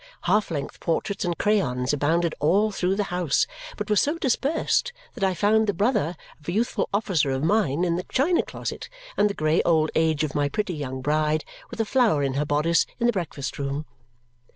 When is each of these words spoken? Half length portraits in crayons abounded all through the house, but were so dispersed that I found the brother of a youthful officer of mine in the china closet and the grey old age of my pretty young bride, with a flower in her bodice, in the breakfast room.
Half 0.21 0.49
length 0.49 0.79
portraits 0.79 1.23
in 1.25 1.35
crayons 1.35 1.93
abounded 1.93 2.33
all 2.39 2.71
through 2.71 2.95
the 2.95 3.03
house, 3.13 3.45
but 3.77 3.87
were 3.87 3.95
so 3.95 4.17
dispersed 4.17 4.91
that 5.13 5.23
I 5.23 5.35
found 5.35 5.67
the 5.67 5.75
brother 5.75 6.17
of 6.39 6.47
a 6.47 6.51
youthful 6.51 6.89
officer 6.91 7.29
of 7.29 7.43
mine 7.43 7.83
in 7.85 7.97
the 7.97 8.05
china 8.11 8.41
closet 8.41 8.89
and 9.15 9.29
the 9.29 9.35
grey 9.35 9.61
old 9.61 9.91
age 9.93 10.23
of 10.23 10.33
my 10.33 10.49
pretty 10.49 10.73
young 10.73 11.01
bride, 11.01 11.45
with 11.69 11.79
a 11.79 11.85
flower 11.85 12.23
in 12.23 12.33
her 12.33 12.45
bodice, 12.45 12.87
in 12.99 13.05
the 13.05 13.13
breakfast 13.13 13.59
room. 13.59 13.85